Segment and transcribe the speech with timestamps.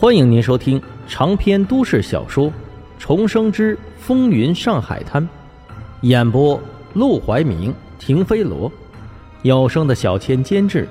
[0.00, 2.46] 欢迎您收听长篇都市小说
[2.98, 5.22] 《重生之风云上海滩》，
[6.00, 6.58] 演播：
[6.94, 8.72] 陆怀明、停飞罗，
[9.42, 10.88] 有声的小千监制，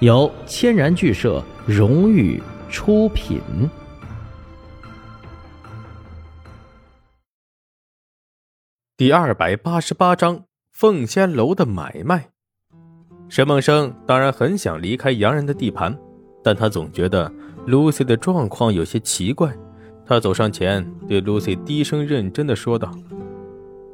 [0.00, 2.38] 由千然剧社荣誉
[2.68, 3.40] 出品。
[8.98, 12.28] 第二百八十八章：凤仙楼的买卖。
[13.30, 15.98] 沈梦生当然很想离开洋人的地盘，
[16.44, 17.32] 但他总觉得。
[17.66, 19.52] Lucy 的状况有些奇怪，
[20.06, 22.90] 他走上前对 Lucy 低声认真的说道：“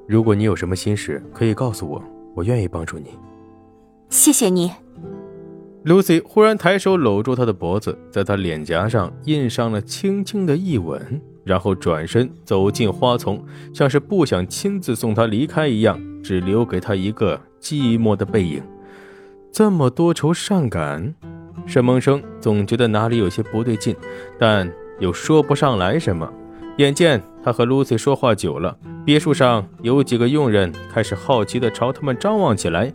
[0.06, 2.02] 如果你有什么心事，可以告诉我，
[2.34, 3.10] 我愿意帮助你。”
[4.08, 4.70] 谢谢你。
[5.84, 13.44] Lucy 忽然抬手搂住他的脖子，在他脸颊上印上了轻轻的一吻，然后转身走进花丛，
[13.74, 18.62] 像是不想亲自送他离开一样，只留给他一个寂寞的背影。
[19.52, 21.14] 这么多愁善感。
[21.66, 23.95] 沈梦生总觉得哪里有些不对劲，
[24.38, 26.33] 但又说不上来什么。
[26.79, 32.92] 眼见他和 Lucy 说话久了，别墅上有几个佣人开始好奇地朝他们张望起来。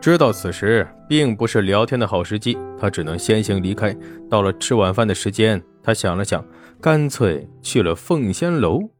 [0.00, 3.96] 知道此时并不是聊天的好时机，他只能先行离开。
[4.30, 6.44] 到了吃晚饭的时间，他想了想，
[6.80, 8.90] 干脆去了凤仙楼。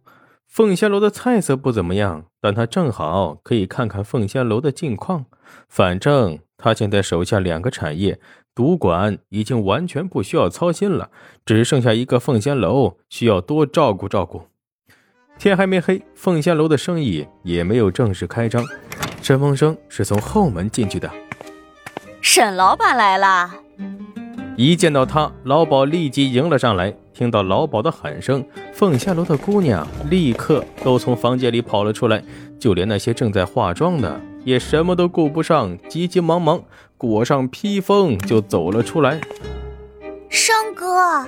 [0.47, 5.27] 凤仙楼的菜色不怎么样，但他正好可以看看凤仙楼的近况。
[5.69, 8.19] 反正他现在手下两个产业。
[8.59, 11.11] 赌馆已经完全不需要操心了，
[11.47, 14.43] 只剩下一个凤仙楼需要多照顾照顾。
[15.39, 18.65] 天还没黑，凤仙楼的生意也没有正式开张。
[19.23, 21.09] 沈梦生是从后门进去的。
[22.21, 23.49] 沈老板来了。
[24.57, 26.93] 一见到他，老鸨立即迎了上来。
[27.15, 32.25] 听到老鸨的喊声，凤仙楼的姑娘立刻都从房间里跑了出来，
[32.59, 34.21] 就连那些正在化妆的。
[34.45, 36.63] 也什么都顾不上，急急忙忙
[36.99, 39.19] 裹上披风就走了出来。
[40.29, 41.27] 生哥，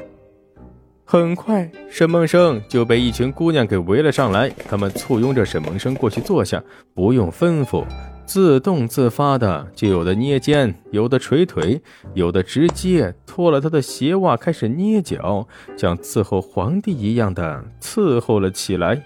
[1.04, 7.84] 很快沈梦生就被一群姑娘给围了上来，他们簇拥着沈梦生过去坐下，不用吩咐，
[8.26, 11.80] 自动自发的就有的捏肩，有的捶腿，
[12.14, 19.00] 有的直接脱了他的鞋袜开始捏脚，像伺候皇帝一样的伺候了起来。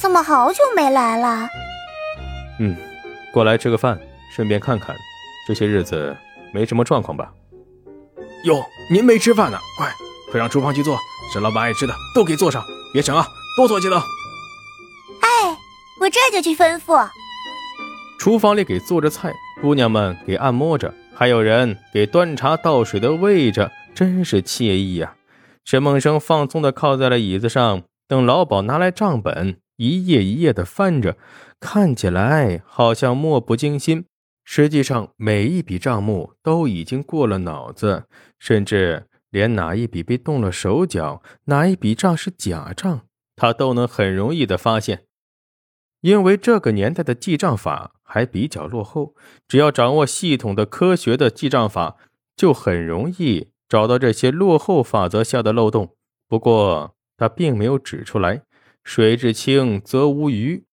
[0.00, 1.48] 怎么好久没来了？
[2.60, 2.76] 嗯。
[3.32, 4.00] 过来吃个饭，
[4.34, 4.96] 顺便看看，
[5.46, 6.16] 这些日子
[6.52, 7.32] 没什么状况吧？
[8.44, 9.92] 哟，您没吃饭呢，快
[10.32, 10.98] 快让厨房去做，
[11.32, 13.24] 沈老板爱吃的都给做上，别省啊，
[13.56, 13.96] 多做几道。
[15.20, 15.56] 哎，
[16.00, 17.08] 我这就去吩咐。
[18.18, 25.14] 厨房里给做着菜，姑娘们给按摩着，还有人给端茶倒水的喂着，真是惬意呀。
[25.64, 31.16] 沈梦生放松的靠在了椅子上，等老鸨拿来账本，一页一页的翻着。
[31.60, 34.06] 看起来好像漠不经心，
[34.48, 38.04] 实际上每一笔账目都已经过了脑子，
[38.38, 43.02] 甚至连哪一笔被动了手脚，哪一笔账是假账，
[43.34, 45.02] 他都能很容易的发现。
[46.00, 49.16] 因为这个年代的记账法还比较落后，
[49.48, 51.96] 只要掌握系统的科学的记账法，
[52.36, 55.96] 就很容易找到这些落后法则下的漏洞。
[56.28, 58.42] 不过他并没有指出来，
[58.84, 60.64] 水至清则无鱼。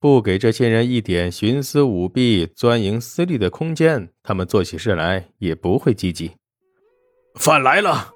[0.00, 6.30] 不给这些人一点徇私舞弊、钻营私利的空间，他们做起事来也不会积极。
[7.34, 8.10] 饭来了。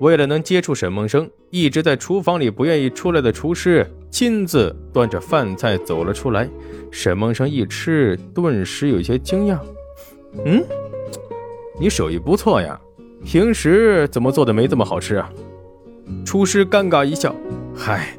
[0.00, 6.48] 为了能接触沈梦生，一直在厨房里不愿意出来的厨师亲自端着饭菜走了出来。
[6.90, 9.58] 沈梦生一吃，顿时有些惊讶
[10.46, 10.64] ：“嗯，
[11.78, 12.80] 你手艺不错呀，
[13.22, 15.30] 平时怎么做的没这么好吃啊？”
[16.24, 17.36] 厨师尴尬一笑
[17.76, 18.16] ：“嗨。”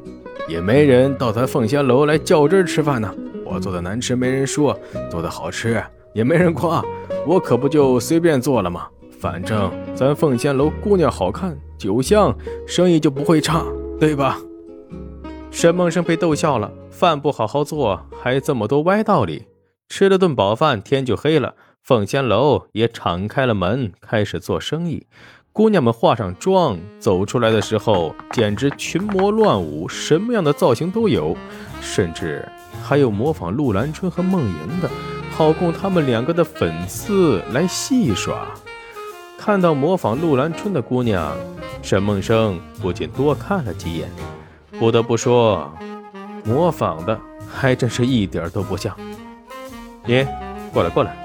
[0.48, 3.12] 也没人到咱凤仙楼来较真儿吃饭呢。
[3.44, 4.78] 我做的难吃没人说，
[5.10, 5.82] 做的好吃
[6.14, 6.82] 也没人夸，
[7.26, 8.88] 我可不就随便做了吗？
[9.20, 12.36] 反正咱凤仙楼姑娘好看，酒香，
[12.66, 13.64] 生意就不会差，
[14.00, 14.38] 对吧？
[15.50, 19.46] 沈梦生被逗笑了，饭不好好做，还这么多歪道理。
[19.88, 25.06] 吃了顿饱饭，天就黑了，凤仙楼也敞开了门，开始做生意。
[25.54, 31.36] 姑娘们化上妆走出来的时候，简直群魔乱舞，什么样的造型都有，
[31.82, 32.48] 甚至
[32.82, 34.88] 还有模仿陆兰春和梦莹的，
[35.36, 38.46] 好供他们两个的粉丝来戏耍。
[39.36, 41.36] 看到模仿陆兰春的姑娘，
[41.82, 44.08] 沈梦生不禁多看了几眼。
[44.78, 45.70] 不得不说，
[46.44, 48.96] 模仿的还真是一点都不像。
[50.06, 50.26] 你
[50.72, 51.21] 过来，过来。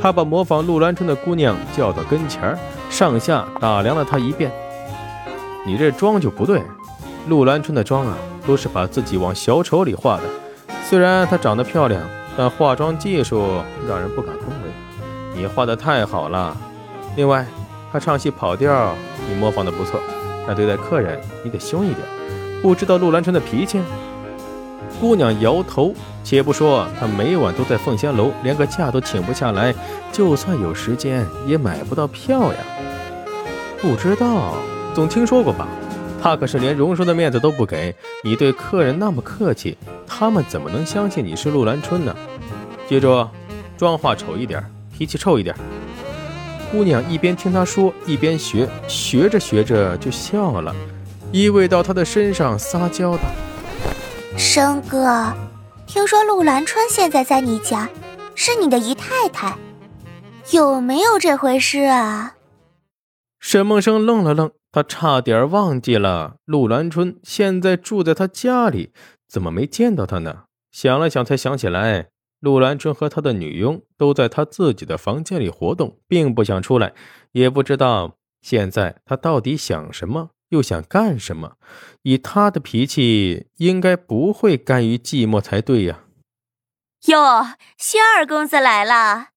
[0.00, 2.58] 他把模仿陆兰春的姑娘叫到跟前儿。
[2.90, 4.50] 上下打量了她一遍，
[5.66, 6.62] 你这妆就不对。
[7.28, 8.16] 陆兰春的妆啊，
[8.46, 10.22] 都是把自己往小丑里画的。
[10.84, 12.00] 虽然她长得漂亮，
[12.36, 13.44] 但化妆技术
[13.86, 15.38] 让人不敢恭维。
[15.38, 16.56] 你画的太好了。
[17.14, 17.44] 另外，
[17.92, 18.94] 她唱戏跑调
[19.28, 20.00] 你模仿的不错，
[20.46, 21.98] 但对待客人你得凶一点。
[22.62, 23.78] 不知道陆兰春的脾气？
[25.00, 25.94] 姑娘摇头。
[26.24, 29.74] 且不说她每晚都在凤仙楼，连个假都请不下来，
[30.12, 32.58] 就算有时间也买不到票呀。
[33.80, 34.54] 不知道，
[34.94, 35.66] 总听说过吧？
[36.20, 42.14] 他可是连荣叔的面子都不给你，对客人那么客气，他们怎么能相信你是陆兰春呢？
[42.88, 43.26] 记住，
[43.76, 44.62] 妆化丑一点，
[44.92, 45.54] 脾气臭一点。
[46.72, 50.74] 姑娘一边听他说，一边学，学着学着就笑了，
[51.30, 53.22] 依偎到他的身上撒娇道
[54.38, 55.34] ：“生哥，
[55.84, 57.90] 听说陆兰春现在在你家，
[58.36, 59.58] 是你的姨太太，
[60.52, 62.36] 有没有这回事啊？”
[63.40, 68.92] 沈梦生愣了愣，他差点忘记了陆兰春现在住在他家里，
[69.28, 70.44] 怎么没见到他呢？
[70.70, 72.10] 想了想，才想起来。
[72.38, 76.94] 陆兰春和他的女佣都在他自己的房间里活动，并不想出来，
[77.32, 81.56] 也不知道现在他到底想什么，又想干什么。
[82.02, 86.04] 以他的脾气，应该不会甘于寂寞才对呀。
[87.06, 89.28] 哟，薛二公子来了！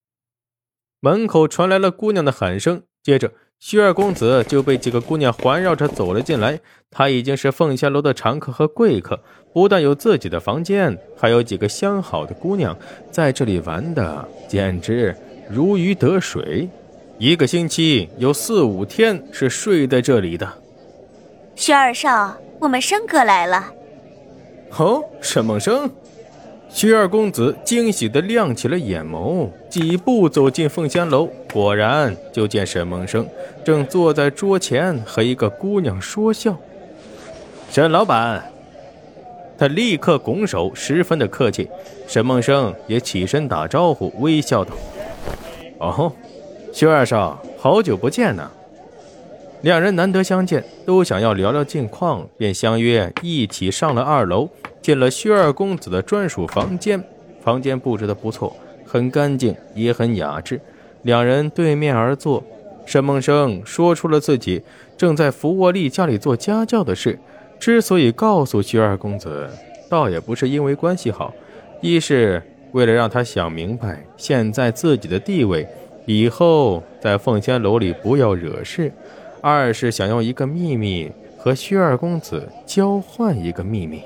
[0.99, 3.33] 门口传来了姑娘的喊声，接着。
[3.59, 6.59] 薛二公子就被几个姑娘环绕着走了进来。
[6.89, 9.23] 他已经是凤仙楼的常客和贵客，
[9.53, 12.75] 不但有自己的房间，还有几个相好的姑娘
[13.11, 15.15] 在这里玩的，简直
[15.47, 16.67] 如鱼得水。
[17.19, 20.60] 一个星期有四五天是睡在这里的。
[21.61, 23.71] 薛二少，我们生哥来了。
[24.79, 25.87] 哦，沈梦生。
[26.69, 33.27] 薛二公子惊喜地亮起了眼眸，几步走进凤仙楼，果然就见沈梦生
[33.63, 36.57] 正坐在桌前和一个姑娘说笑。
[37.69, 38.43] 沈老板，
[39.55, 41.69] 他立刻拱手，十分的客气。
[42.07, 44.73] 沈梦生也起身打招呼，微笑道
[45.77, 46.11] ：“哦，
[46.73, 48.49] 薛二少，好久不见呐！”
[49.61, 54.49] 两人难得相见，都想要聊聊近况，便相约一起上了二楼。
[54.81, 57.03] 进了薛二公子的专属房间，
[57.41, 60.59] 房间布置的不错，很干净，也很雅致。
[61.03, 62.43] 两人对面而坐，
[62.87, 64.63] 沈梦生说出了自己
[64.97, 67.19] 正在福沃利家里做家教的事。
[67.59, 69.47] 之所以告诉薛二公子，
[69.87, 71.31] 倒也不是因为关系好，
[71.79, 72.41] 一是
[72.71, 75.67] 为了让他想明白现在自己的地位，
[76.07, 78.89] 以后在凤仙楼里不要惹事；
[79.41, 84.03] 二是想用一个秘密和薛二公子交换一个秘密。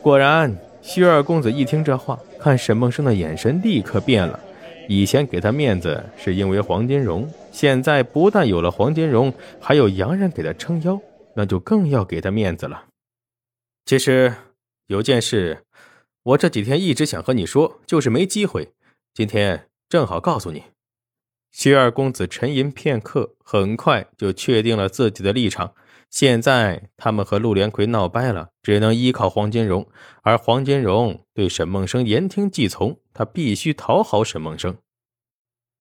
[0.00, 4.40] 果然，薛二公子一听这话，看沈梦生的眼神立刻变了。
[4.88, 9.30] 以前给他面子是因为黄金荣，现在不但有了黄金荣，
[9.60, 10.98] 还有洋人给他撑腰，
[11.34, 12.86] 那就更要给他面子了。
[13.84, 14.32] 其实
[14.86, 15.58] 有件事，
[16.22, 18.70] 我这几天一直想和你说，就是没机会。
[19.12, 20.62] 今天正好告诉你。
[21.50, 25.74] 薛二公子沉吟片刻，很快就确定了自己的立场。
[26.10, 29.86] 现在他们和陆连魁闹掰了，只能依靠黄金荣，
[30.22, 34.78] 而黄金荣对沈梦生言听计从，他必须讨好沈梦生。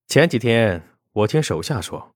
[0.07, 0.83] 前几天
[1.13, 2.11] 我听手下说，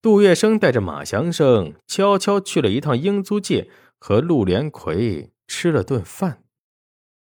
[0.00, 3.68] 杜月笙带着马祥生悄悄去了一趟英租界，
[3.98, 6.44] 和陆连魁吃了顿饭。